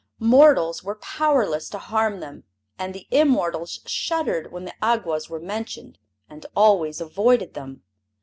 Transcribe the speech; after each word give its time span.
Mortals 0.17 0.81
were 0.83 0.95
powerless 0.95 1.69
to 1.69 1.77
harm 1.77 2.21
them 2.21 2.43
and 2.79 2.91
the 2.95 3.07
immortals 3.11 3.81
shuddered 3.85 4.51
when 4.51 4.65
the 4.65 4.73
Awgwas 4.81 5.29
were 5.29 5.39
mentioned, 5.39 5.99
and 6.27 6.43
always 6.55 6.99
avoided 7.01 7.53
them. 7.53 7.83